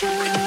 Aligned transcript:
Picture 0.00 0.37